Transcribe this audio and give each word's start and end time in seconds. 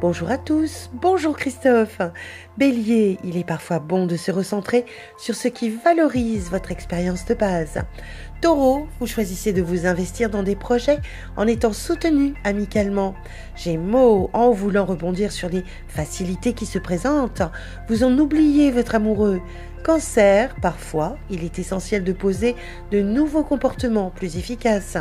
Bonjour 0.00 0.30
à 0.30 0.38
tous, 0.38 0.88
bonjour 0.94 1.36
Christophe. 1.36 2.00
Bélier, 2.56 3.18
il 3.22 3.36
est 3.36 3.46
parfois 3.46 3.80
bon 3.80 4.06
de 4.06 4.16
se 4.16 4.30
recentrer 4.30 4.86
sur 5.18 5.34
ce 5.34 5.46
qui 5.46 5.68
valorise 5.68 6.48
votre 6.48 6.72
expérience 6.72 7.26
de 7.26 7.34
base. 7.34 7.82
Taureau, 8.40 8.88
vous 8.98 9.06
choisissez 9.06 9.52
de 9.52 9.60
vous 9.60 9.84
investir 9.84 10.30
dans 10.30 10.42
des 10.42 10.56
projets 10.56 11.00
en 11.36 11.46
étant 11.46 11.74
soutenu 11.74 12.32
amicalement. 12.44 13.14
Gémeaux, 13.56 14.30
en 14.32 14.52
voulant 14.52 14.86
rebondir 14.86 15.32
sur 15.32 15.50
les 15.50 15.64
facilités 15.86 16.54
qui 16.54 16.64
se 16.64 16.78
présentent, 16.78 17.42
vous 17.90 18.02
en 18.02 18.18
oubliez 18.18 18.70
votre 18.70 18.94
amoureux. 18.94 19.42
Cancer, 19.84 20.54
parfois, 20.60 21.16
il 21.30 21.42
est 21.42 21.58
essentiel 21.58 22.04
de 22.04 22.12
poser 22.12 22.54
de 22.90 23.00
nouveaux 23.00 23.42
comportements 23.42 24.10
plus 24.10 24.36
efficaces. 24.36 24.98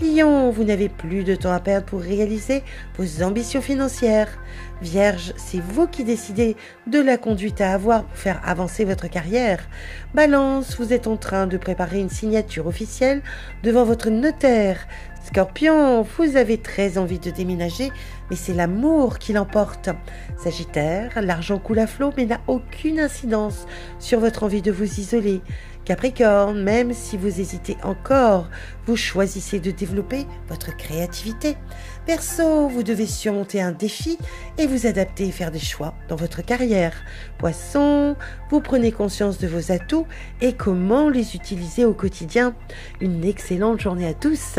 Lion, 0.00 0.50
vous 0.50 0.62
n'avez 0.62 0.88
plus 0.88 1.24
de 1.24 1.34
temps 1.34 1.52
à 1.52 1.58
perdre 1.58 1.86
pour 1.86 2.00
réaliser 2.00 2.62
vos 2.96 3.24
ambitions 3.24 3.60
financières. 3.60 4.38
Vierge, 4.80 5.34
c'est 5.36 5.60
vous 5.60 5.88
qui 5.88 6.04
décidez 6.04 6.56
de 6.86 7.00
la 7.00 7.16
conduite 7.16 7.60
à 7.60 7.72
avoir 7.72 8.04
pour 8.04 8.16
faire 8.16 8.40
avancer 8.44 8.84
votre 8.84 9.08
carrière. 9.08 9.68
Balance, 10.14 10.76
vous 10.78 10.92
êtes 10.92 11.08
en 11.08 11.16
train 11.16 11.48
de 11.48 11.56
préparer 11.56 11.98
une 11.98 12.08
signature 12.08 12.68
officielle 12.68 13.22
devant 13.64 13.84
votre 13.84 14.08
notaire. 14.08 14.86
Scorpion, 15.24 16.02
vous 16.02 16.36
avez 16.36 16.58
très 16.58 16.98
envie 16.98 17.18
de 17.18 17.30
déménager, 17.30 17.90
mais 18.28 18.36
c'est 18.36 18.54
l'amour 18.54 19.18
qui 19.18 19.32
l'emporte. 19.32 19.88
Sagittaire, 20.36 21.10
l'argent 21.22 21.58
coule 21.58 21.78
à 21.78 21.86
flot, 21.86 22.12
mais 22.16 22.26
n'a 22.26 22.40
aucune 22.48 22.98
incidence 22.98 23.66
sur 23.98 24.20
votre 24.20 24.42
envie 24.42 24.62
de 24.62 24.72
vous 24.72 25.00
isoler. 25.00 25.40
Capricorne, 25.84 26.62
même 26.62 26.92
si 26.92 27.16
vous 27.16 27.40
hésitez 27.40 27.76
encore, 27.82 28.48
vous 28.86 28.96
choisissez 28.96 29.58
de 29.58 29.70
développer 29.70 30.26
votre 30.48 30.76
créativité. 30.76 31.56
Verseau, 32.06 32.68
vous 32.68 32.82
devez 32.82 33.06
surmonter 33.06 33.60
un 33.60 33.72
défi 33.72 34.18
et 34.58 34.66
vous 34.66 34.86
adapter 34.86 35.26
et 35.26 35.32
faire 35.32 35.50
des 35.50 35.58
choix 35.58 35.94
dans 36.08 36.16
votre 36.16 36.42
carrière. 36.42 36.94
Poisson, 37.38 38.16
vous 38.50 38.60
prenez 38.60 38.92
conscience 38.92 39.38
de 39.38 39.48
vos 39.48 39.72
atouts 39.72 40.06
et 40.40 40.52
comment 40.52 41.08
les 41.08 41.34
utiliser 41.34 41.84
au 41.84 41.94
quotidien. 41.94 42.54
Une 43.00 43.24
excellente 43.24 43.80
journée 43.80 44.06
à 44.06 44.14
tous. 44.14 44.58